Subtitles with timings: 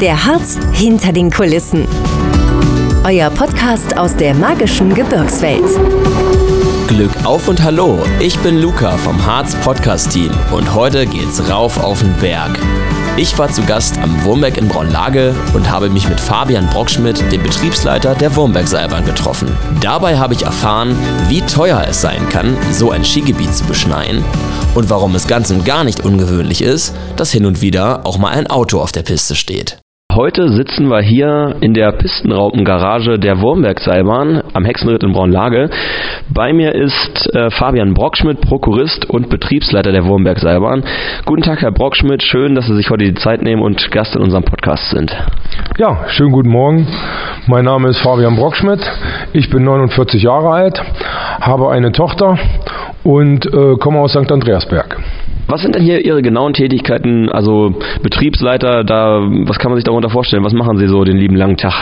[0.00, 1.86] Der Harz hinter den Kulissen.
[3.04, 5.62] Euer Podcast aus der magischen Gebirgswelt.
[6.88, 11.78] Glück auf und hallo, ich bin Luca vom Harz Podcast Team und heute geht's rauf
[11.78, 12.58] auf den Berg.
[13.18, 17.42] Ich war zu Gast am Wurmberg in Braunlage und habe mich mit Fabian Brockschmidt, dem
[17.42, 19.54] Betriebsleiter der Wurmberg-Seilbahn, getroffen.
[19.82, 20.96] Dabei habe ich erfahren,
[21.28, 24.24] wie teuer es sein kann, so ein Skigebiet zu beschneien
[24.74, 28.30] und warum es ganz und gar nicht ungewöhnlich ist, dass hin und wieder auch mal
[28.30, 29.79] ein Auto auf der Piste steht.
[30.14, 35.70] Heute sitzen wir hier in der Pistenraupengarage der Wurmberg-Seilbahn am Hexenritt in Braunlage.
[36.28, 40.82] Bei mir ist äh, Fabian Brockschmidt, Prokurist und Betriebsleiter der Wurmberg-Seilbahn.
[41.26, 42.24] Guten Tag, Herr Brockschmidt.
[42.24, 45.16] Schön, dass Sie sich heute die Zeit nehmen und Gast in unserem Podcast sind.
[45.78, 46.88] Ja, schönen guten Morgen.
[47.46, 48.80] Mein Name ist Fabian Brockschmidt.
[49.32, 50.82] Ich bin 49 Jahre alt,
[51.40, 52.36] habe eine Tochter
[53.04, 54.30] und äh, komme aus St.
[54.32, 54.98] Andreasberg.
[55.50, 57.28] Was sind denn hier Ihre genauen Tätigkeiten?
[57.28, 60.44] Also Betriebsleiter, da, was kann man sich darunter vorstellen?
[60.44, 61.74] Was machen Sie so den lieben langen Tag?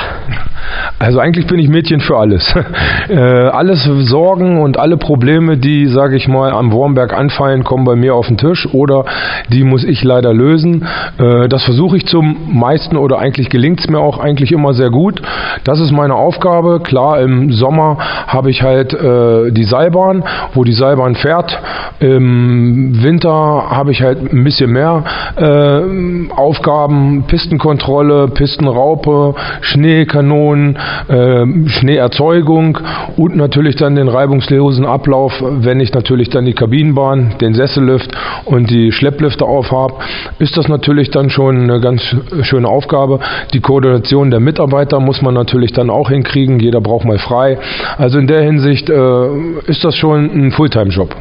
[0.98, 2.55] Also eigentlich bin ich Mädchen für alles.
[3.11, 7.95] äh, alles Sorgen und alle Probleme, die, sage ich mal, am Wurmberg anfallen, kommen bei
[7.95, 9.05] mir auf den Tisch oder
[9.51, 10.87] die muss ich leider lösen.
[11.19, 14.91] Äh, das versuche ich zum meisten oder eigentlich gelingt es mir auch eigentlich immer sehr
[14.91, 15.21] gut.
[15.65, 16.81] Das ist meine Aufgabe.
[16.81, 21.59] Klar, im Sommer habe ich halt äh, die Seilbahn, wo die Seilbahn fährt.
[22.00, 25.05] Im Winter habe ich halt ein bisschen mehr
[25.37, 30.77] äh, Aufgaben, Pistenkontrolle, Pistenraupe, Schneekanonen,
[31.09, 32.78] äh, Schneeerzeugung
[33.17, 38.11] und natürlich dann den reibungslosen Ablauf, wenn ich natürlich dann die Kabinenbahn, den Sessellift
[38.45, 39.95] und die Schlepplifte aufhabe,
[40.39, 42.03] ist das natürlich dann schon eine ganz
[42.43, 43.20] schöne Aufgabe.
[43.53, 47.59] Die Koordination der Mitarbeiter muss man natürlich dann auch hinkriegen, jeder braucht mal frei.
[47.97, 49.28] Also in der Hinsicht äh,
[49.67, 51.15] ist das schon ein Fulltime-Job.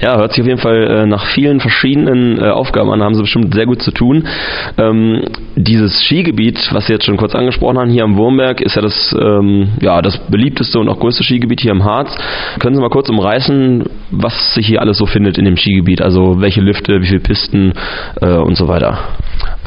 [0.00, 3.22] Ja, hört sich auf jeden Fall äh, nach vielen verschiedenen äh, Aufgaben an, haben sie
[3.22, 4.26] bestimmt sehr gut zu tun.
[4.78, 5.24] Ähm,
[5.56, 9.14] dieses Skigebiet, was Sie jetzt schon kurz angesprochen haben, hier am Wurmberg, ist ja das,
[9.20, 12.16] ähm, ja das beliebteste und auch größte Skigebiet hier im Harz.
[12.58, 16.00] Können Sie mal kurz umreißen, was sich hier alles so findet in dem Skigebiet?
[16.00, 17.72] Also welche Lifte, wie viele Pisten
[18.20, 18.98] äh, und so weiter?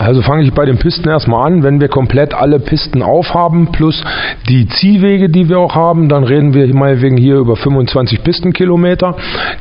[0.03, 1.64] Also fange ich bei den Pisten erstmal an.
[1.64, 4.03] Wenn wir komplett alle Pisten aufhaben, plus
[4.50, 9.16] die Ziehwege, die wir auch haben, dann reden wir mal wegen hier über 25 Pistenkilometer.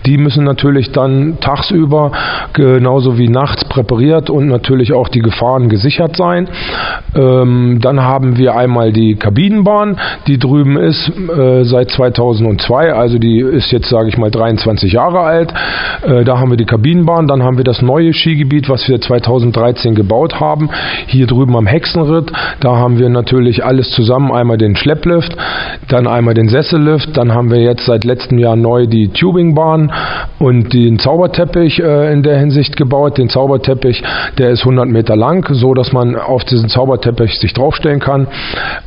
[0.06, 2.12] Die müssen natürlich dann tagsüber
[2.52, 6.48] genauso wie nachts präpariert und natürlich auch die Gefahren gesichert sein.
[7.14, 13.38] Ähm, dann haben wir einmal die Kabinenbahn, die drüben ist äh, seit 2002, also die
[13.38, 15.52] ist jetzt, sage ich mal, 23 Jahre alt.
[16.02, 17.26] Äh, da haben wir die Kabinenbahn.
[17.26, 20.70] Dann haben wir das neue Skigebiet, was wir 2013 gebaut haben.
[21.06, 24.32] Hier drüben am Hexenritt, da haben wir natürlich alles zusammen.
[24.32, 25.36] Einmal den Schlepplift,
[25.88, 29.92] dann einmal den Sessellift, dann haben wir jetzt seit letztem Jahr neu die Tubingbahn
[30.38, 33.18] und den Zauberteppich äh, in der Hinsicht gebaut.
[33.18, 34.02] Den Zauberteppich,
[34.38, 38.26] der ist 100 Meter lang, so dass man auf diesen Zauberteppich sich draufstellen kann.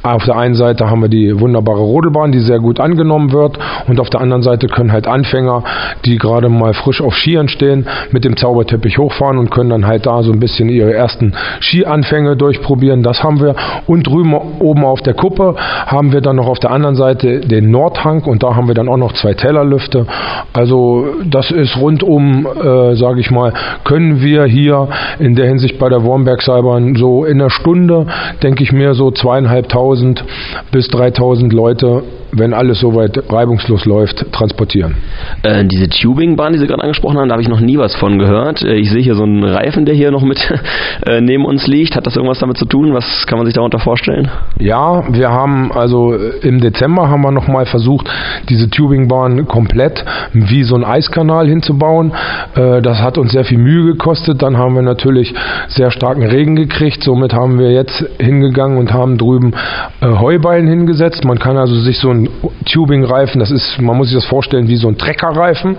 [0.03, 3.57] Auf der einen Seite haben wir die wunderbare Rodelbahn, die sehr gut angenommen wird
[3.87, 5.63] und auf der anderen Seite können halt Anfänger,
[6.05, 10.05] die gerade mal frisch auf Skiern stehen, mit dem Zauberteppich hochfahren und können dann halt
[10.05, 13.03] da so ein bisschen ihre ersten Skianfänge durchprobieren.
[13.03, 13.55] Das haben wir.
[13.87, 17.71] Und drüben oben auf der Kuppe haben wir dann noch auf der anderen Seite den
[17.71, 20.05] Nordhang und da haben wir dann auch noch zwei Tellerlüfte.
[20.53, 23.53] Also das ist rundum, äh, sage ich mal,
[23.83, 24.87] können wir hier
[25.19, 28.07] in der Hinsicht bei der Wormberg-Seilbahn so in einer Stunde,
[28.43, 30.23] denke ich mir, so zweieinhalbtausend
[30.71, 32.03] bis dreitausend Leute
[32.37, 34.95] wenn alles soweit reibungslos läuft, transportieren.
[35.43, 38.19] Äh, diese Tubingbahn, die Sie gerade angesprochen haben, da habe ich noch nie was von
[38.19, 38.61] gehört.
[38.61, 40.39] Äh, ich sehe hier so einen Reifen, der hier noch mit
[41.15, 41.95] äh, neben uns liegt.
[41.95, 42.93] Hat das irgendwas damit zu tun?
[42.93, 44.29] Was kann man sich darunter vorstellen?
[44.59, 48.09] Ja, wir haben also äh, im Dezember haben wir nochmal versucht,
[48.49, 50.03] diese Tubingbahn komplett
[50.33, 52.11] wie so ein Eiskanal hinzubauen.
[52.55, 54.41] Äh, das hat uns sehr viel Mühe gekostet.
[54.41, 55.33] Dann haben wir natürlich
[55.69, 57.03] sehr starken Regen gekriegt.
[57.03, 59.53] Somit haben wir jetzt hingegangen und haben drüben
[60.01, 61.23] äh, Heuballen hingesetzt.
[61.25, 62.29] Man kann also sich so ein
[62.65, 65.77] Tubing-Reifen, das ist, man muss sich das vorstellen wie so ein Treckerreifen,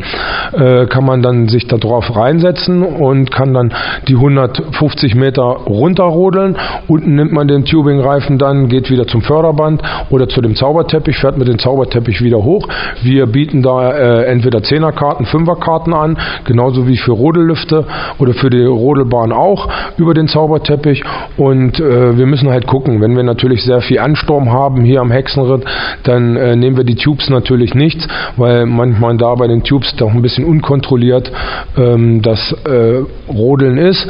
[0.53, 3.73] kann man dann sich da drauf reinsetzen und kann dann
[4.09, 6.57] die 150 Meter runterrodeln.
[6.87, 11.39] Unten nimmt man den Tubing-Reifen dann, geht wieder zum Förderband oder zu dem Zauberteppich, fährt
[11.39, 12.69] mit dem Zauberteppich wieder hoch.
[13.03, 17.85] Wir bieten da äh, entweder 10er-Karten, 5er-Karten an, genauso wie für Rodellüfte
[18.19, 21.03] oder für die Rodelbahn auch über den Zauberteppich.
[21.37, 25.11] Und äh, wir müssen halt gucken, wenn wir natürlich sehr viel Ansturm haben hier am
[25.11, 25.65] Hexenritt,
[26.05, 28.07] dann äh, nehmen wir die Tubes natürlich nicht,
[28.37, 31.31] weil manchmal da bei den Tubes doch ein bisschen unkontrolliert
[31.77, 33.03] ähm, das äh,
[33.33, 34.07] Rodeln ist.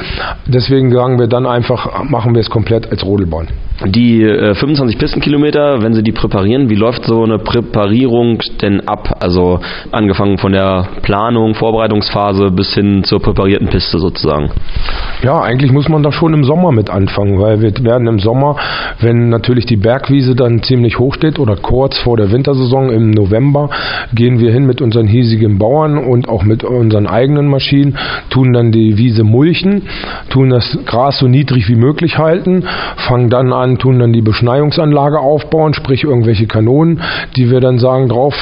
[0.46, 3.46] Deswegen sagen wir dann einfach, machen wir es komplett als Rodelbahn.
[3.84, 9.18] Die äh, 25 Pistenkilometer, wenn Sie die präparieren, wie läuft so eine Präparierung denn ab?
[9.20, 9.60] Also
[9.92, 14.50] angefangen von der Planung, Vorbereitungsphase bis hin zur präparierten Piste sozusagen.
[15.22, 18.56] Ja, eigentlich muss man da schon im Sommer mit anfangen, weil wir werden im Sommer,
[19.00, 23.68] wenn natürlich die Bergwiese dann ziemlich hoch steht oder kurz vor der Wintersaison im November,
[24.14, 27.98] gehen wir hin mit unseren hiesigen Bauern und auch mit unseren eigenen Maschinen,
[28.30, 29.82] tun dann die Wiese mulchen,
[30.30, 32.64] tun das Gras so niedrig wie möglich halten,
[32.96, 37.02] fangen dann an, tun dann die Beschneiungsanlage aufbauen, sprich irgendwelche Kanonen,
[37.36, 38.34] die wir dann sagen, drauf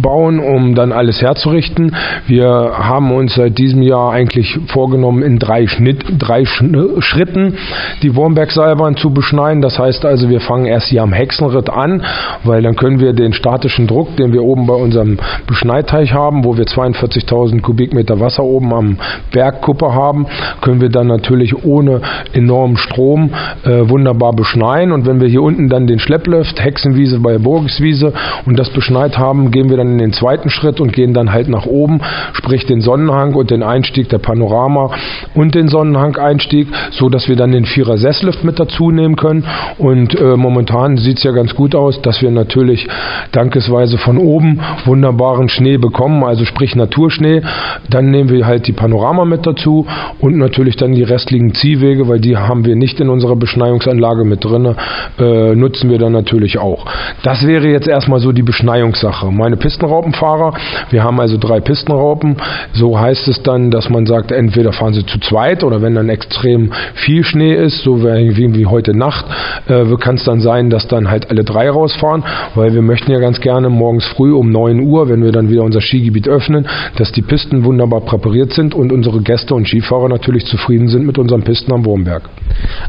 [0.00, 1.94] bauen, um dann alles herzurichten.
[2.26, 7.56] Wir haben uns seit diesem Jahr eigentlich vorgenommen, in drei, Schnitt, drei Schritten
[8.02, 9.62] die Wurmbergseilbahn zu beschneiden.
[9.62, 12.02] Das heißt also, wir fangen erst hier am Hexenritt an,
[12.44, 16.56] weil dann können wir den statischen Druck, den wir oben bei unserem Beschneiteich haben, wo
[16.56, 18.96] wir 42.000 Kubikmeter Wasser oben am
[19.32, 20.26] Bergkuppe haben,
[20.60, 22.00] können wir dann natürlich ohne
[22.32, 23.30] enormen Strom
[23.64, 24.92] äh, wunderbar beschneien.
[24.92, 28.12] Und wenn wir hier unten dann den Schlepplift, Hexenwiese bei Burgiswiese
[28.46, 31.48] und das beschneit haben, gehen wir dann in den zweiten Schritt und gehen dann halt
[31.48, 32.00] nach oben,
[32.34, 34.90] sprich den Sonnenhang und den Einstieg der Panorama
[35.34, 39.44] und den Sonnenhang-Einstieg, so dass wir dann den Vierer Sesslift mit dazu nehmen können.
[39.78, 42.86] Und äh, momentan sieht es ja ganz gut aus, dass wir natürlich
[43.32, 47.42] dankesweise von oben wunderbaren Schnee bekommen, also sprich Naturschnee.
[47.88, 49.86] Dann nehmen wir halt die Panorama mit dazu
[50.20, 54.44] und natürlich dann die restlichen Ziehwege, weil die haben wir nicht in unserer Beschneiungsanlage mit
[54.44, 54.74] drin,
[55.18, 56.86] äh, nutzen wir dann natürlich auch.
[57.22, 59.30] Das wäre jetzt erstmal so die Beschneiungssache.
[59.30, 60.54] Meine Pistenraupenfahrer,
[60.90, 62.36] wir haben also drei Pistenraupen,
[62.72, 66.08] so heißt es dann, dass man sagt, entweder fahren sie zu zweit oder wenn dann
[66.08, 69.26] extrem viel Schnee ist, so wie, heute Nacht,
[69.68, 72.24] äh, kann es dann sein, dass dann halt alle drei rausfahren,
[72.56, 75.62] weil wir möchten ja ganz gerne morgens früh um 9 Uhr, wenn wir dann wieder
[75.62, 80.46] unser Skigebiet öffnen, dass die Pisten wunderbar präpariert sind und unsere Gäste und Skifahrer natürlich
[80.46, 82.22] zufrieden sind mit unseren Pisten am Wurmberg.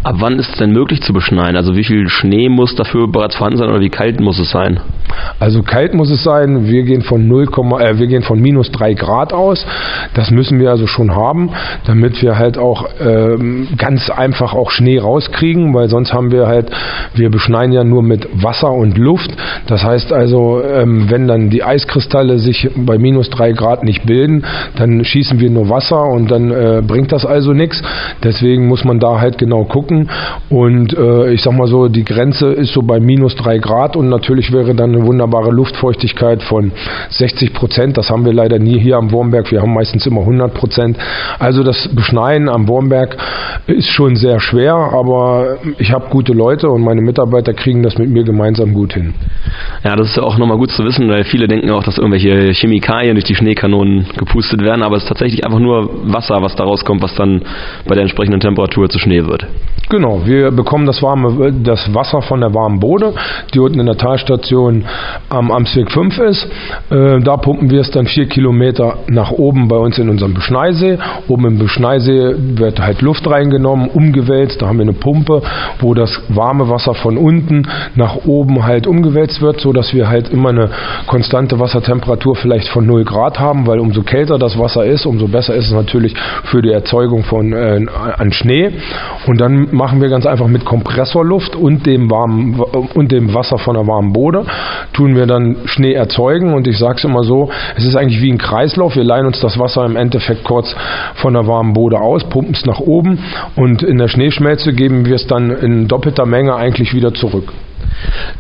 [0.03, 1.55] Ab wann ist es denn möglich zu beschneien?
[1.55, 4.79] Also wie viel Schnee muss dafür bereits vorhanden sein oder wie kalt muss es sein?
[5.39, 6.67] Also kalt muss es sein.
[6.71, 9.65] Wir gehen von 0, äh, wir gehen von minus 3 Grad aus.
[10.13, 11.51] Das müssen wir also schon haben,
[11.85, 16.71] damit wir halt auch ähm, ganz einfach auch Schnee rauskriegen, weil sonst haben wir halt,
[17.13, 19.31] wir beschneien ja nur mit Wasser und Luft.
[19.68, 24.45] Das heißt also, ähm, wenn dann die Eiskristalle sich bei minus 3 Grad nicht bilden,
[24.77, 27.81] dann schießen wir nur Wasser und dann äh, bringt das also nichts.
[28.24, 30.09] Deswegen muss man da halt genau gucken.
[30.50, 34.09] Und äh, ich sag mal so, die Grenze ist so bei minus 3 Grad und
[34.09, 36.60] natürlich wäre dann eine wunderbare Luftfeuchtigkeit von
[37.09, 37.97] 60 Prozent.
[37.97, 39.51] Das haben wir leider nie hier am Wurmberg.
[39.51, 40.97] Wir haben meistens immer 100 Prozent.
[41.39, 43.17] Also das Beschneien am Wurmberg
[43.67, 48.09] ist schon sehr schwer, aber ich habe gute Leute und meine Mitarbeiter kriegen das mit
[48.09, 49.13] mir gemeinsam gut hin.
[49.83, 52.53] Ja, das ist ja auch nochmal gut zu wissen, weil viele denken auch, dass irgendwelche
[52.53, 56.63] Chemikalien durch die Schneekanonen gepustet werden, aber es ist tatsächlich einfach nur Wasser, was da
[56.63, 57.41] rauskommt, was dann
[57.87, 59.47] bei der entsprechenden Temperatur zu Schnee wird.
[59.89, 63.13] Genau, wir bekommen das warme, das Wasser von der warmen Bode,
[63.53, 64.85] die unten in der Talstation
[65.29, 66.47] am Amtsweg 5 ist.
[66.89, 70.98] Äh, da pumpen wir es dann vier Kilometer nach oben bei uns in unserem Beschneisee.
[71.27, 74.62] Oben im Beschneisee wird halt Luft reingenommen, umgewälzt.
[74.62, 75.42] Da haben wir eine Pumpe,
[75.80, 80.30] wo das warme Wasser von unten nach oben halt umgewälzt wird, so dass wir halt
[80.30, 80.69] immer eine
[81.07, 85.56] konstante Wassertemperatur vielleicht von 0 Grad haben, weil umso kälter das Wasser ist, umso besser
[85.56, 86.15] ist es natürlich
[86.45, 87.86] für die Erzeugung von äh,
[88.18, 88.71] an Schnee.
[89.27, 92.59] Und dann machen wir ganz einfach mit Kompressorluft und dem, warmen,
[92.94, 94.45] und dem Wasser von der warmen Bode,
[94.94, 98.31] tun wir dann Schnee erzeugen und ich sage es immer so, es ist eigentlich wie
[98.31, 100.73] ein Kreislauf, wir leihen uns das Wasser im Endeffekt kurz
[101.15, 103.19] von der warmen Bode aus, pumpen es nach oben
[103.55, 107.51] und in der Schneeschmelze geben wir es dann in doppelter Menge eigentlich wieder zurück.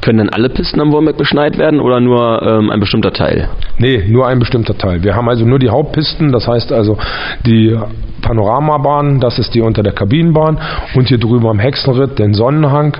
[0.01, 3.49] Können denn alle Pisten am Wurmberg beschneit werden oder nur ähm, ein bestimmter Teil?
[3.77, 5.03] Nee, nur ein bestimmter Teil.
[5.03, 6.97] Wir haben also nur die Hauptpisten, das heißt also
[7.45, 7.77] die
[8.21, 10.59] Panoramabahn, das ist die unter der Kabinenbahn
[10.95, 12.95] und hier drüber am Hexenritt den Sonnenhang,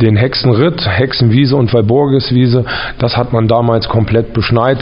[0.00, 2.64] den Hexenritt, Hexenwiese und Walburgiswiese,
[2.98, 4.78] das hat man damals komplett beschneit.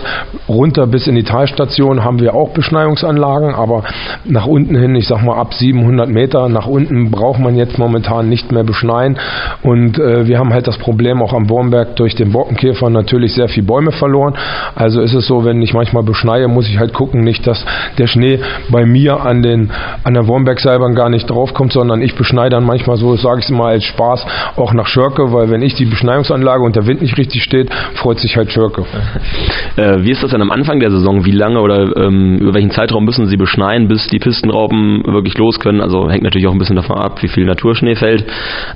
[0.48, 3.84] Runter bis in die Talstation haben wir auch Beschneiungsanlagen, aber
[4.24, 8.28] nach unten hin, ich sag mal ab 700 Meter nach unten braucht man jetzt momentan
[8.28, 9.18] nicht mehr beschneien
[9.62, 13.48] und äh, wir haben halt das Problem auch am Wurmberg durch den Borkenkäfer natürlich sehr
[13.48, 14.34] viele Bäume verloren.
[14.74, 17.64] Also ist es so, wenn ich manchmal beschneie, muss ich halt gucken, nicht, dass
[17.98, 18.38] der Schnee
[18.70, 19.70] bei mir an den
[20.04, 23.50] an der Wurmbergseilbahn gar nicht draufkommt, sondern ich beschneide dann manchmal so, sage ich es
[23.50, 24.26] mal als Spaß,
[24.56, 28.18] auch nach Schörke, weil wenn ich die Beschneiungsanlage und der Wind nicht richtig steht, freut
[28.18, 28.84] sich halt Schörke.
[29.76, 31.24] Äh, wie ist das denn am Anfang der Saison?
[31.24, 35.60] Wie lange oder ähm, über welchen Zeitraum müssen Sie beschneien, bis die Pistenraupen wirklich los
[35.60, 35.80] können?
[35.80, 38.24] Also hängt natürlich auch ein bisschen davon ab, wie viel Naturschnee fällt.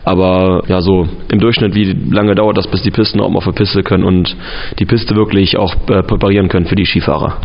[0.04, 3.82] Aber ja, so im Durchschnitt, wie lange dauert das, bis die Pistenraupen auf der Piste
[3.82, 4.36] können und
[4.78, 7.40] die Piste wirklich auch äh, präparieren können für die Skifahrer?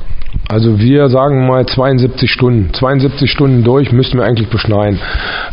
[0.51, 2.73] Also wir sagen mal 72 Stunden.
[2.73, 4.99] 72 Stunden durch müssten wir eigentlich beschneien.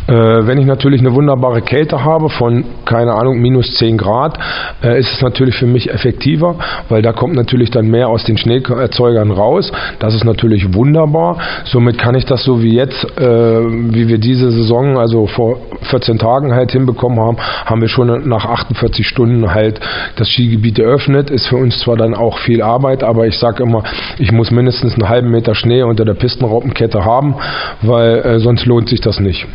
[0.07, 4.39] Äh, wenn ich natürlich eine wunderbare Kälte habe von, keine Ahnung, minus 10 Grad,
[4.81, 6.55] äh, ist es natürlich für mich effektiver,
[6.89, 9.71] weil da kommt natürlich dann mehr aus den Schneeerzeugern raus.
[9.99, 11.37] Das ist natürlich wunderbar.
[11.65, 15.59] Somit kann ich das so wie jetzt, äh, wie wir diese Saison, also vor
[15.91, 19.79] 14 Tagen halt hinbekommen haben, haben wir schon nach 48 Stunden halt
[20.15, 21.29] das Skigebiet eröffnet.
[21.29, 23.83] Ist für uns zwar dann auch viel Arbeit, aber ich sage immer,
[24.17, 27.35] ich muss mindestens mindestens einen halben Meter Schnee unter der Pistenraupenkette haben,
[27.81, 29.47] weil äh, sonst lohnt sich das nicht.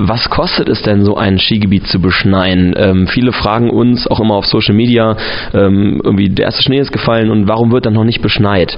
[0.00, 2.74] Was kostet es denn, so ein Skigebiet zu beschneien?
[2.76, 5.16] Ähm, viele fragen uns auch immer auf Social Media,
[5.52, 8.76] ähm, irgendwie der erste Schnee ist gefallen und warum wird dann noch nicht beschneit?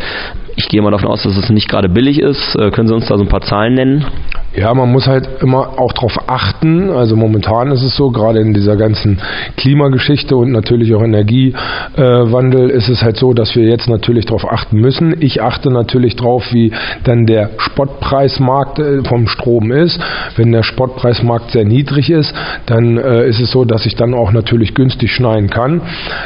[0.56, 2.56] Ich gehe mal davon aus, dass es nicht gerade billig ist.
[2.56, 4.06] Äh, können Sie uns da so ein paar Zahlen nennen?
[4.56, 6.90] Ja, man muss halt immer auch darauf achten.
[6.90, 9.20] Also momentan ist es so, gerade in dieser ganzen
[9.56, 14.80] Klimageschichte und natürlich auch Energiewandel ist es halt so, dass wir jetzt natürlich darauf achten
[14.80, 15.14] müssen.
[15.20, 16.72] Ich achte natürlich darauf, wie
[17.04, 20.00] dann der Spottpreismarkt äh, vom Strom ist.
[20.34, 20.64] Wenn der
[21.14, 22.34] Spottpreismarkt sehr niedrig ist,
[22.66, 25.82] dann äh, ist es so, dass ich dann auch natürlich günstig schneiden kann.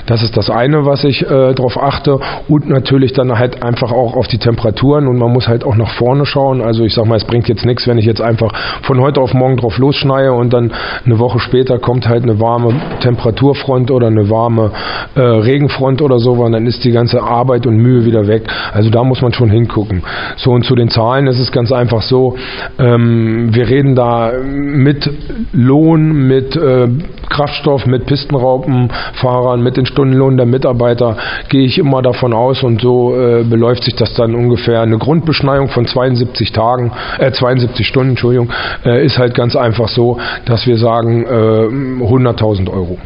[0.07, 2.19] Das ist das eine, was ich äh, darauf achte.
[2.49, 5.91] Und natürlich dann halt einfach auch auf die Temperaturen und man muss halt auch nach
[5.91, 6.61] vorne schauen.
[6.61, 9.21] Also ich sag mal, es bringt jetzt nichts, wenn ich jetzt jetzt einfach von heute
[9.21, 10.73] auf morgen drauf losschneie und dann
[11.05, 14.71] eine Woche später kommt halt eine warme Temperaturfront oder eine warme
[15.17, 18.45] äh, Regenfront oder so, und dann ist die ganze Arbeit und Mühe wieder weg.
[18.73, 20.03] Also da muss man schon hingucken.
[20.37, 22.37] So und zu den Zahlen ist es ganz einfach so,
[22.79, 24.31] ähm, wir reden da
[24.65, 25.09] mit
[25.53, 26.89] Lohn, mit äh,
[27.29, 31.17] Kraftstoff, mit Pistenraupenfahrern, mit den Stundenlohn der Mitarbeiter,
[31.49, 35.69] gehe ich immer davon aus und so äh, beläuft sich das dann ungefähr eine Grundbeschneiung
[35.69, 38.51] von 72 Tagen, äh, 72 Stunden Entschuldigung,
[38.85, 42.99] äh, ist halt ganz einfach so, dass wir sagen äh, 100.000 Euro.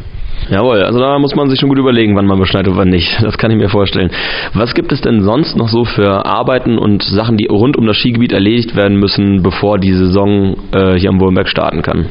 [0.49, 3.21] Jawohl, also da muss man sich schon gut überlegen, wann man beschneidet und wann nicht.
[3.21, 4.09] Das kann ich mir vorstellen.
[4.53, 7.97] Was gibt es denn sonst noch so für Arbeiten und Sachen, die rund um das
[7.97, 12.07] Skigebiet erledigt werden müssen, bevor die Saison äh, hier am Wurmberg starten kann?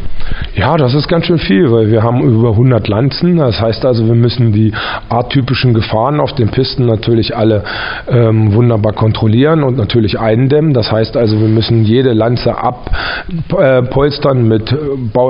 [0.54, 3.38] Ja, das ist ganz schön viel, weil wir haben über 100 Lanzen.
[3.38, 4.73] Das heißt also, wir müssen die
[5.09, 7.64] arttypischen Gefahren auf den Pisten natürlich alle
[8.09, 10.75] ähm, wunderbar kontrollieren und natürlich eindämmen.
[10.75, 12.54] Das heißt also, wir müssen jede Lanze
[13.59, 14.76] abpolstern mit, äh,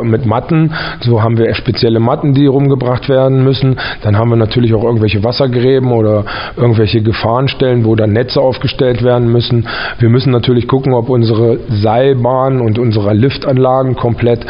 [0.04, 0.74] mit Matten.
[1.00, 3.76] So haben wir spezielle Matten, die rumgebracht gemacht werden müssen.
[4.02, 6.24] Dann haben wir natürlich auch irgendwelche Wassergräben oder
[6.56, 9.66] irgendwelche Gefahrenstellen, wo dann Netze aufgestellt werden müssen.
[9.98, 14.44] Wir müssen natürlich gucken, ob unsere Seilbahnen und unsere Liftanlagen komplett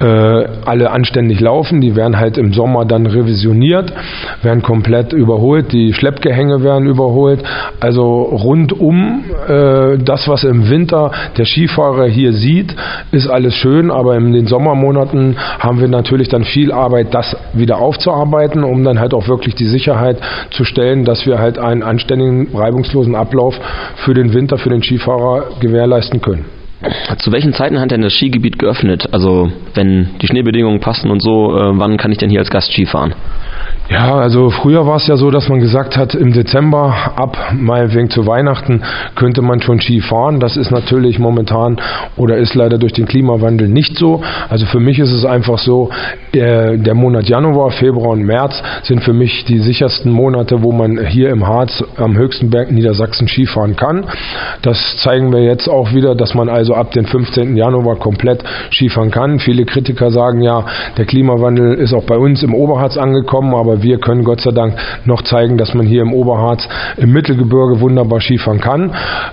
[0.00, 1.80] äh, alle anständig laufen.
[1.80, 3.92] Die werden halt im Sommer dann revisioniert,
[4.42, 5.72] werden komplett überholt.
[5.72, 7.42] Die Schleppgehänge werden überholt.
[7.80, 12.74] Also rundum äh, das, was im Winter der Skifahrer hier sieht,
[13.12, 17.78] ist alles schön, aber in den Sommermonaten haben wir natürlich dann viel Arbeit, das wieder
[17.90, 20.18] aufzuarbeiten, um dann halt auch wirklich die Sicherheit
[20.50, 23.58] zu stellen, dass wir halt einen anständigen, reibungslosen Ablauf
[23.96, 26.44] für den Winter, für den Skifahrer gewährleisten können.
[27.18, 29.08] Zu welchen Zeiten hat denn das Skigebiet geöffnet?
[29.12, 32.72] Also wenn die Schneebedingungen passen und so, äh, wann kann ich denn hier als Gast
[32.72, 33.12] Skifahren?
[33.90, 38.08] Ja, also früher war es ja so, dass man gesagt hat, im Dezember ab meinetwegen
[38.08, 38.82] zu Weihnachten
[39.16, 40.38] könnte man schon Ski fahren.
[40.38, 41.80] Das ist natürlich momentan
[42.16, 44.22] oder ist leider durch den Klimawandel nicht so.
[44.48, 45.90] Also für mich ist es einfach so,
[46.34, 51.06] der, der Monat Januar, Februar und März sind für mich die sichersten Monate, wo man
[51.06, 54.04] hier im Harz am höchsten Berg Niedersachsen Skifahren kann.
[54.62, 57.56] Das zeigen wir jetzt auch wieder, dass man also ab dem 15.
[57.56, 59.40] Januar komplett Skifahren kann.
[59.40, 60.64] Viele Kritiker sagen ja,
[60.96, 64.74] der Klimawandel ist auch bei uns im Oberharz angekommen, aber wir können Gott sei Dank
[65.04, 68.90] noch zeigen, dass man hier im Oberharz im Mittelgebirge wunderbar Skifahren kann.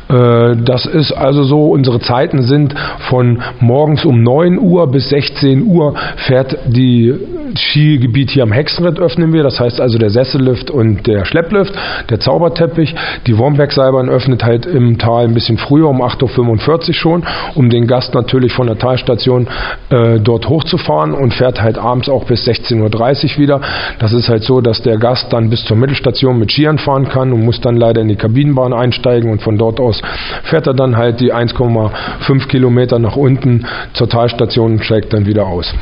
[0.10, 2.74] Äh, das ist also so, unsere Zeiten sind
[3.10, 7.14] von morgens um 9 Uhr bis 16 Uhr fährt die
[7.56, 11.74] Skigebiet hier am Hexenritt öffnen wir, das heißt also der Sessellift und der Schlepplift,
[12.10, 12.96] der Zauberteppich.
[13.26, 17.24] Die Wombergseilbahn öffnet halt im Tal ein bisschen früher, um 8.45 Uhr schon,
[17.56, 19.48] um den Gast natürlich von der Talstation
[19.90, 23.62] äh, dort hochzufahren und fährt halt abends auch bis 16.30 Uhr wieder.
[24.00, 27.10] Das ist halt halt so, dass der Gast dann bis zur Mittelstation mit Skiern fahren
[27.10, 30.00] kann und muss dann leider in die Kabinenbahn einsteigen und von dort aus
[30.44, 35.48] fährt er dann halt die 1,5 Kilometer nach unten zur Talstation und steigt dann wieder
[35.48, 35.74] aus.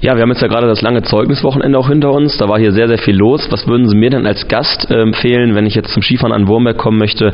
[0.00, 2.38] Ja, wir haben jetzt ja gerade das lange Zeugniswochenende auch hinter uns.
[2.38, 3.48] Da war hier sehr, sehr viel los.
[3.50, 6.46] Was würden Sie mir denn als Gast äh, empfehlen, wenn ich jetzt zum Skifahren an
[6.46, 7.32] Wurmberg kommen möchte?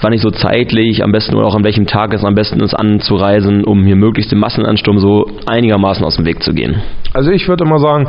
[0.00, 2.74] Wann ich so zeitlich, am besten oder auch an welchem Tag es am besten ist
[2.74, 6.82] anzureisen, um hier möglichst den Massenansturm so einigermaßen aus dem Weg zu gehen?
[7.14, 8.08] Also ich würde immer sagen,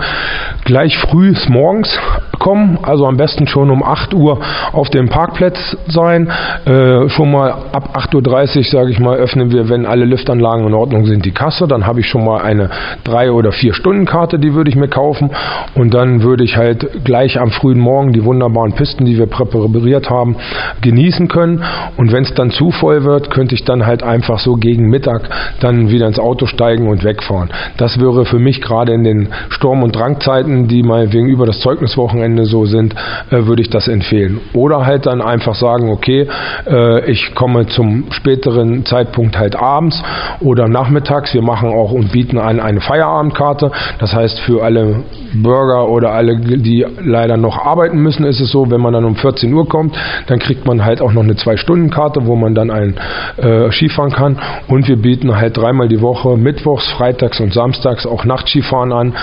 [0.64, 4.40] gleich früh morgens morgens kommen, also am besten schon um 8 Uhr
[4.72, 6.30] auf dem Parkplatz sein.
[6.66, 10.74] Äh, schon mal ab 8.30 Uhr, sage ich mal, öffnen wir, wenn alle Liftanlagen in
[10.74, 11.68] Ordnung sind, die Kasse.
[11.68, 12.70] Dann habe ich schon mal eine
[13.06, 15.32] 3- oder 4-Stunden-Karte, die würde ich mir kaufen.
[15.76, 20.10] Und dann würde ich halt gleich am frühen Morgen die wunderbaren Pisten, die wir präpariert
[20.10, 20.36] haben,
[20.82, 21.64] genießen können.
[21.98, 25.30] Und wenn es dann zu voll wird, könnte ich dann halt einfach so gegen Mittag
[25.60, 27.50] dann wieder ins Auto steigen und wegfahren.
[27.78, 31.60] Das wäre für mich gerade in den Sturm- und Drangzeiten, die mal wegen über das
[31.60, 32.96] Zeugniswochenende so sind,
[33.30, 34.40] äh, würde ich das empfehlen.
[34.54, 36.28] Oder halt dann einfach sagen, okay,
[36.68, 40.02] äh, ich komme zum späteren Zeitpunkt halt abends
[40.42, 41.34] oder nachmittags.
[41.34, 43.72] Wir machen auch und bieten an eine Feierabendkarte.
[44.00, 45.04] Das heißt, für alle
[45.34, 49.16] Bürger oder alle, die leider noch arbeiten müssen, ist es so, wenn man dann um
[49.16, 49.96] 14 Uhr kommt,
[50.28, 52.96] dann kriegt man halt auch noch eine Zwei-Stunden-Karte, wo man dann ein
[53.38, 54.38] äh, Skifahren kann.
[54.68, 59.14] Und wir bieten halt dreimal die Woche, mittwochs, freitags und samstags auch Nachtskifahren an.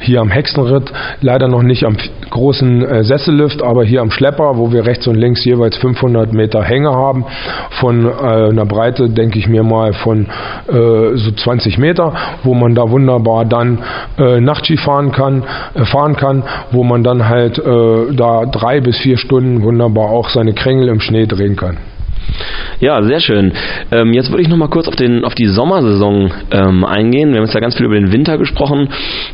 [0.00, 1.96] Hier am Hexenritt, leider noch nicht am
[2.30, 6.62] großen äh, Sessellift, aber hier am Schlepper, wo wir rechts und links jeweils 500 Meter
[6.62, 7.24] Hänge haben,
[7.80, 10.26] von äh, einer Breite, denke ich mir mal, von
[10.68, 13.78] äh, so 20 Meter, wo man da wunderbar dann
[14.18, 15.44] äh, Nachtski fahren kann,
[15.74, 16.42] äh, fahren kann,
[16.72, 21.00] wo man dann halt äh, da drei bis vier Stunden wunderbar auch seine Krängel im
[21.00, 21.78] Schnee drehen kann.
[22.80, 23.52] Ja, sehr schön.
[23.90, 27.30] Ähm, jetzt würde ich noch mal kurz auf, den, auf die Sommersaison ähm, eingehen.
[27.30, 28.88] Wir haben jetzt ja ganz viel über den Winter gesprochen.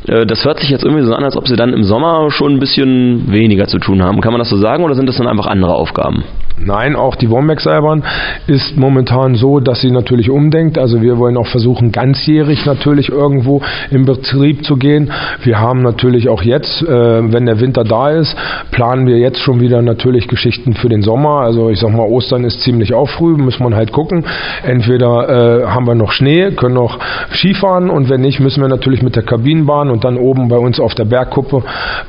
[0.06, 2.54] Äh, das hört sich jetzt irgendwie so an, als ob Sie dann im Sommer schon
[2.54, 4.20] ein bisschen weniger zu tun haben.
[4.20, 6.24] Kann man das so sagen oder sind das dann einfach andere Aufgaben?
[6.64, 8.02] Nein, auch die Wombeck-Seilbahn
[8.46, 10.78] ist momentan so, dass sie natürlich umdenkt.
[10.78, 15.12] Also wir wollen auch versuchen, ganzjährig natürlich irgendwo im Betrieb zu gehen.
[15.42, 18.36] Wir haben natürlich auch jetzt, äh, wenn der Winter da ist,
[18.72, 21.40] planen wir jetzt schon wieder natürlich Geschichten für den Sommer.
[21.40, 24.24] Also ich sag mal, Ostern ist ziemlich auch früh, muss man halt gucken.
[24.62, 26.98] Entweder äh, haben wir noch Schnee, können noch
[27.32, 30.80] Skifahren und wenn nicht, müssen wir natürlich mit der Kabinenbahn und dann oben bei uns
[30.80, 31.62] auf der Bergkuppe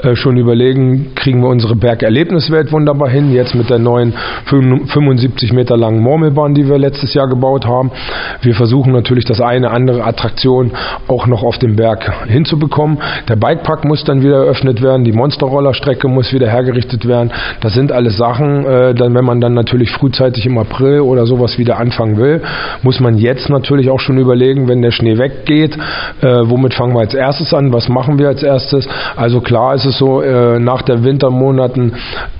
[0.03, 4.13] äh, schon überlegen, kriegen wir unsere Bergerlebniswelt wunderbar hin, jetzt mit der neuen
[4.45, 7.91] 75 Meter langen Murmelbahn, die wir letztes Jahr gebaut haben.
[8.41, 10.71] Wir versuchen natürlich das eine andere Attraktion
[11.07, 12.99] auch noch auf dem Berg hinzubekommen.
[13.27, 17.31] Der Bikepark muss dann wieder eröffnet werden, die Monsterrollerstrecke muss wieder hergerichtet werden.
[17.61, 21.57] Das sind alles Sachen, äh, dann, wenn man dann natürlich frühzeitig im April oder sowas
[21.57, 22.41] wieder anfangen will,
[22.83, 25.77] muss man jetzt natürlich auch schon überlegen, wenn der Schnee weggeht,
[26.21, 28.87] äh, womit fangen wir als erstes an, was machen wir als erstes.
[29.15, 31.93] Also klar ist es so, äh, nach den Wintermonaten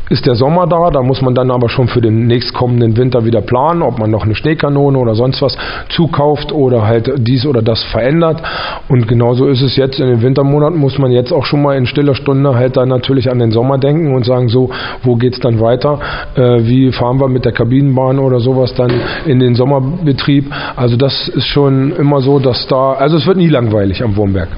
[0.10, 3.42] ist der Sommer da, da muss man dann aber schon für den nächstkommenden Winter wieder
[3.42, 5.58] planen, ob man noch eine Schneekanone oder sonst was
[5.90, 8.42] zukauft oder halt dies oder das verändert.
[8.88, 11.86] Und genauso ist es jetzt in den Wintermonaten, muss man jetzt auch schon mal in
[11.86, 14.70] stiller Stunde halt dann natürlich an den Sommer denken und sagen, so,
[15.04, 16.00] wo geht's dann weiter?
[16.36, 18.92] Äh, wie fahren wir mit der Kabinenbahn oder sowas dann
[19.26, 20.46] in den Sommerbetrieb?
[20.76, 24.50] Also das ist schon immer so, dass da, also es wird nie langweilig am Wurmberg.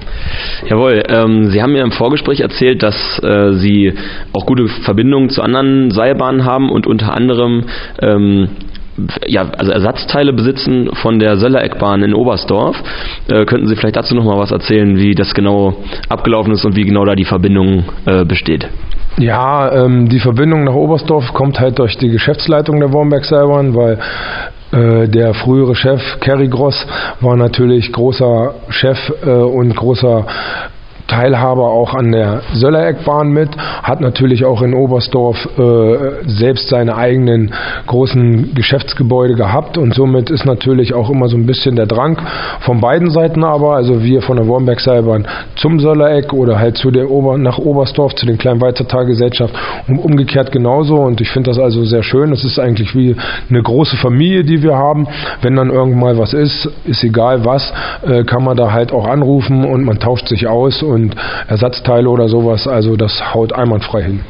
[0.67, 3.93] Jawohl, ähm, Sie haben mir im Vorgespräch erzählt, dass äh, Sie
[4.33, 7.65] auch gute Verbindungen zu anderen Seilbahnen haben und unter anderem
[8.01, 8.49] ähm,
[9.25, 12.75] ja, also Ersatzteile besitzen von der Söllereckbahn in Oberstdorf.
[13.30, 15.75] Äh, könnten Sie vielleicht dazu noch mal was erzählen, wie das genau
[16.10, 18.67] abgelaufen ist und wie genau da die Verbindung äh, besteht?
[19.17, 23.99] Ja, ähm, die Verbindung nach Oberstdorf kommt halt durch die Geschäftsleitung der Wormberg Seilbahn, weil
[24.71, 26.86] äh, der frühere Chef Kerry Gross
[27.19, 30.25] war natürlich großer Chef äh, und großer
[31.07, 37.53] Teilhaber auch an der Söllereckbahn mit, hat natürlich auch in Oberstdorf äh, selbst seine eigenen
[37.87, 42.21] großen Geschäftsgebäude gehabt und somit ist natürlich auch immer so ein bisschen der Drang
[42.61, 47.09] von beiden Seiten aber, also wir von der Wormberg-Seilbahn zum Söllereck oder halt zu der
[47.09, 49.53] Ober nach Oberstdorf zu den kleinen Weizertalgesellschaft
[49.87, 52.31] und umgekehrt genauso und ich finde das also sehr schön.
[52.31, 53.15] Es ist eigentlich wie
[53.49, 55.07] eine große Familie, die wir haben.
[55.41, 57.71] Wenn dann irgendwann mal was ist, ist egal was,
[58.05, 61.15] äh, kann man da halt auch anrufen und man tauscht sich aus und und
[61.47, 62.67] Ersatzteile oder sowas.
[62.67, 64.21] Also das haut einwandfrei hin.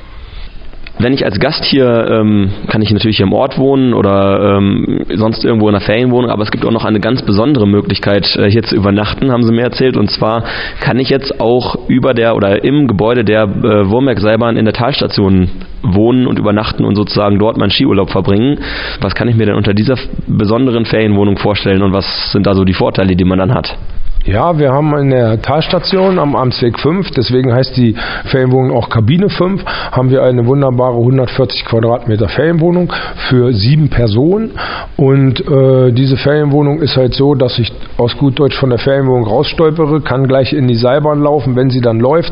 [1.00, 5.04] Wenn ich als Gast hier, ähm, kann ich natürlich hier im Ort wohnen oder ähm,
[5.16, 8.52] sonst irgendwo in einer Ferienwohnung, aber es gibt auch noch eine ganz besondere Möglichkeit, äh,
[8.52, 9.98] hier zu übernachten, haben sie mir erzählt.
[9.98, 10.44] Und zwar
[10.80, 15.50] kann ich jetzt auch über der oder im Gebäude der äh, Wurmberg-Seilbahn in der Talstation
[15.82, 18.60] wohnen und übernachten und sozusagen dort meinen Skiurlaub verbringen.
[19.00, 19.96] Was kann ich mir denn unter dieser
[20.28, 23.76] besonderen Ferienwohnung vorstellen und was sind da so die Vorteile, die man dann hat?
[24.24, 29.30] Ja, wir haben in der Talstation am Amtsweg 5, deswegen heißt die Ferienwohnung auch Kabine
[29.30, 32.94] 5, haben wir eine wunderbare 140 Quadratmeter Ferienwohnung
[33.30, 34.52] für sieben Personen.
[34.96, 39.26] Und äh, diese Ferienwohnung ist halt so, dass ich aus gut Deutsch von der Ferienwohnung
[39.26, 42.32] rausstolpere, kann gleich in die Seilbahn laufen, wenn sie dann läuft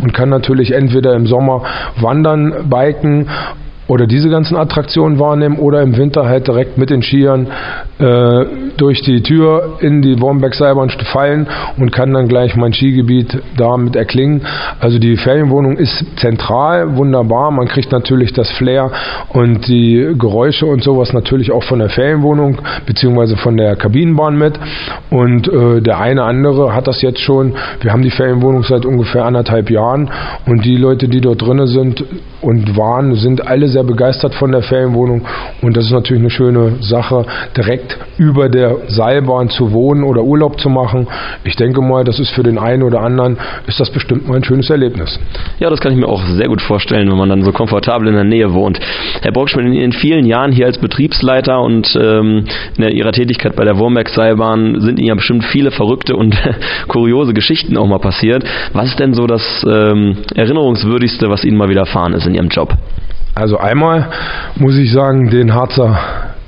[0.00, 1.62] und kann natürlich entweder im Sommer
[2.00, 3.28] wandern, biken
[3.88, 7.48] oder diese ganzen Attraktionen wahrnehmen oder im Winter halt direkt mit den Skiern
[7.98, 8.44] äh,
[8.76, 11.48] durch die Tür in die Wormberg-Seilbahn fallen
[11.78, 14.42] und kann dann gleich mein Skigebiet damit erklingen.
[14.78, 17.50] Also die Ferienwohnung ist zentral, wunderbar.
[17.50, 18.90] Man kriegt natürlich das Flair
[19.30, 23.36] und die Geräusche und sowas natürlich auch von der Ferienwohnung bzw.
[23.36, 24.58] von der Kabinenbahn mit.
[25.10, 27.54] Und äh, der eine andere hat das jetzt schon.
[27.80, 30.10] Wir haben die Ferienwohnung seit ungefähr anderthalb Jahren
[30.46, 32.04] und die Leute, die dort drinnen sind
[32.42, 35.26] und waren, sind alle sehr begeistert von der Ferienwohnung
[35.62, 37.24] und das ist natürlich eine schöne Sache,
[37.56, 41.06] direkt über der Seilbahn zu wohnen oder Urlaub zu machen.
[41.44, 44.44] Ich denke mal, das ist für den einen oder anderen, ist das bestimmt mal ein
[44.44, 45.18] schönes Erlebnis.
[45.58, 48.14] Ja, das kann ich mir auch sehr gut vorstellen, wenn man dann so komfortabel in
[48.14, 48.78] der Nähe wohnt.
[49.22, 52.44] Herr Brockschmidt, in vielen Jahren hier als Betriebsleiter und ähm,
[52.76, 56.36] in Ihrer Tätigkeit bei der Wurmberg-Seilbahn sind Ihnen ja bestimmt viele verrückte und
[56.88, 58.44] kuriose Geschichten auch mal passiert.
[58.72, 62.76] Was ist denn so das ähm, Erinnerungswürdigste, was Ihnen mal widerfahren ist in Ihrem Job?
[63.38, 64.10] Also einmal
[64.56, 65.96] muss ich sagen, den Harzer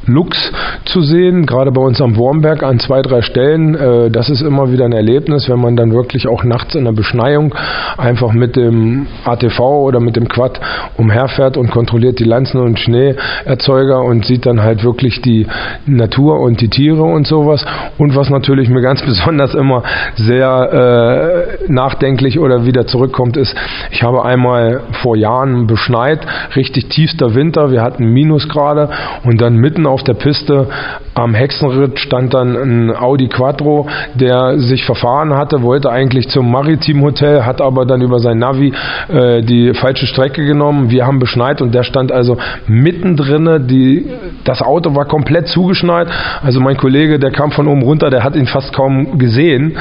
[0.06, 0.52] Lux
[0.86, 3.74] zu sehen, gerade bei uns am Wurmberg an zwei, drei Stellen.
[3.74, 6.92] Äh, das ist immer wieder ein Erlebnis, wenn man dann wirklich auch nachts in der
[6.92, 7.54] Beschneiung
[7.98, 10.60] einfach mit dem ATV oder mit dem Quad
[10.96, 15.46] umherfährt und kontrolliert die Lanzen- und Schneeerzeuger und sieht dann halt wirklich die
[15.86, 17.64] Natur und die Tiere und sowas.
[17.98, 19.82] Und was natürlich mir ganz besonders immer
[20.16, 23.54] sehr äh, nachdenklich oder wieder zurückkommt, ist,
[23.90, 26.20] ich habe einmal vor Jahren beschneit,
[26.56, 28.90] richtig tiefster Winter, wir hatten Minusgrade
[29.24, 30.68] und dann mitten auf der Piste
[31.14, 37.02] am Hexenritt stand dann ein Audi Quattro, der sich verfahren hatte, wollte eigentlich zum Maritim
[37.02, 38.72] Hotel, hat aber dann über sein Navi
[39.08, 40.90] äh, die falsche Strecke genommen.
[40.90, 43.66] Wir haben beschneit und der stand also mittendrin.
[43.66, 44.06] Die,
[44.44, 46.08] das Auto war komplett zugeschneit.
[46.42, 49.76] Also mein Kollege, der kam von oben runter, der hat ihn fast kaum gesehen.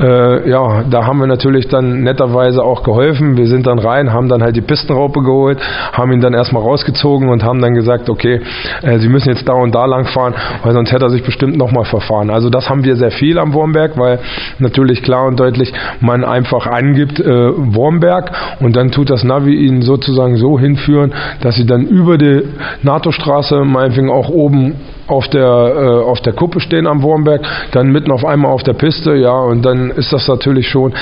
[0.00, 3.36] Äh, ja, da haben wir natürlich dann netterweise auch geholfen.
[3.36, 5.58] Wir sind dann rein, haben dann halt die Pistenraupe geholt,
[5.92, 8.40] haben ihn dann erstmal rausgezogen und haben dann gesagt, okay,
[8.82, 11.56] äh, Sie müssen jetzt da und da lang fahren, weil sonst hätte er sich bestimmt
[11.56, 12.30] nochmal verfahren.
[12.30, 14.20] Also das haben wir sehr viel am Wurmberg, weil
[14.58, 19.82] natürlich klar und deutlich man einfach angibt äh, Wurmberg und dann tut das Navi ihnen
[19.82, 22.42] sozusagen so hinführen, dass sie dann über die
[22.82, 28.12] NATO-Straße meinetwegen auch oben auf der, äh, auf der Kuppe stehen am Wurmberg, dann mitten
[28.12, 30.92] auf einmal auf der Piste, ja, und dann ist das natürlich schon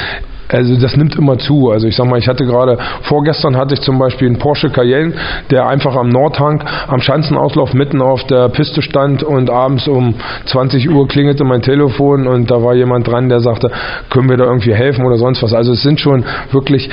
[0.49, 1.71] also das nimmt immer zu.
[1.71, 5.15] Also ich sag mal, ich hatte gerade, vorgestern hatte ich zum Beispiel einen Porsche Cayenne,
[5.51, 10.15] der einfach am Nordhang, am Schanzenauslauf mitten auf der Piste stand und abends um
[10.47, 13.71] 20 Uhr klingelte mein Telefon und da war jemand dran, der sagte,
[14.11, 15.53] können wir da irgendwie helfen oder sonst was.
[15.53, 16.89] Also es sind schon wirklich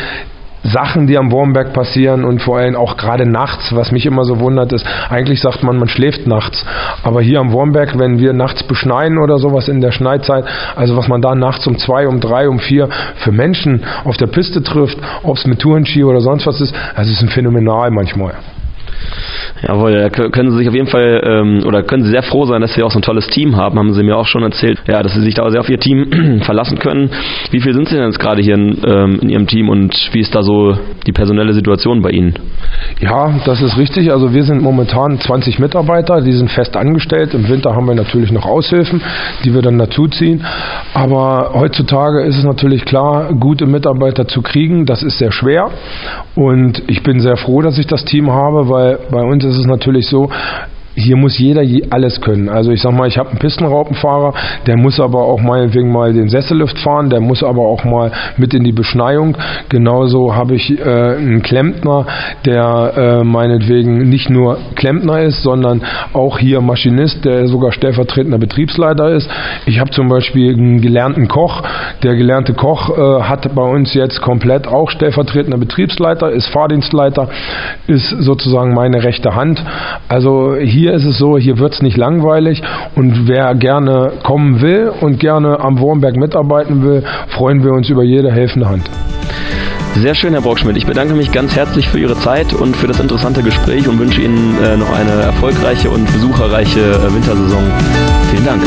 [0.66, 4.40] Sachen, die am Wurmberg passieren und vor allem auch gerade nachts, was mich immer so
[4.40, 6.66] wundert, ist, eigentlich sagt man, man schläft nachts.
[7.04, 11.08] Aber hier am Wurmberg, wenn wir nachts beschneien oder sowas in der Schneizeit, also was
[11.08, 14.98] man da nachts um zwei, um drei, um vier für Menschen auf der Piste trifft,
[15.24, 18.34] ob es mit Tourenski oder sonst was ist, es ist ein Phänomenal manchmal.
[19.62, 22.62] Jawohl, da können Sie sich auf jeden Fall ähm, oder können Sie sehr froh sein,
[22.62, 25.02] dass Sie auch so ein tolles Team haben, haben Sie mir auch schon erzählt, ja,
[25.02, 27.10] dass Sie sich da sehr auf Ihr Team verlassen können.
[27.52, 30.20] Wie viel sind Sie denn jetzt gerade hier in, ähm, in Ihrem Team und wie
[30.20, 32.34] ist da so die personelle Situation bei Ihnen?
[33.00, 34.12] Ja, das ist richtig.
[34.12, 37.34] Also wir sind momentan 20 Mitarbeiter, die sind fest angestellt.
[37.34, 39.02] Im Winter haben wir natürlich noch Aushilfen,
[39.44, 40.44] die wir dann dazuziehen.
[40.94, 45.72] Aber heutzutage ist es natürlich klar, gute Mitarbeiter zu kriegen, das ist sehr schwer.
[46.36, 49.66] Und ich bin sehr froh, dass ich das Team habe, weil bei uns ist es
[49.66, 50.30] natürlich so,
[50.96, 52.50] hier muss jeder alles können.
[52.50, 54.34] Also ich sag mal, ich habe einen Pistenraupenfahrer,
[54.66, 58.54] der muss aber auch meinetwegen mal den Sessellift fahren, der muss aber auch mal mit
[58.54, 59.38] in die Beschneiung.
[59.70, 62.06] Genauso habe ich äh, einen Klempner,
[62.46, 65.82] der äh, meinetwegen nicht nur Klempner ist, sondern
[66.14, 69.30] auch hier Maschinist, der sogar stellvertretender Betriebsleiter ist.
[69.66, 71.64] Ich habe zum Beispiel einen gelernten Koch.
[72.04, 77.30] Der gelernte Koch äh, hat bei uns jetzt komplett auch stellvertretender Betriebsleiter, ist Fahrdienstleiter,
[77.88, 79.64] ist sozusagen meine rechte Hand.
[80.08, 82.62] Also hier hier ist es so, hier wird es nicht langweilig
[82.94, 88.04] und wer gerne kommen will und gerne am Wurmberg mitarbeiten will, freuen wir uns über
[88.04, 88.88] jede helfende Hand.
[89.96, 90.78] Sehr schön, Herr Brockschmidt.
[90.78, 94.22] Ich bedanke mich ganz herzlich für Ihre Zeit und für das interessante Gespräch und wünsche
[94.22, 97.64] Ihnen äh, noch eine erfolgreiche und besucherreiche äh, Wintersaison.
[98.30, 98.62] Vielen Dank.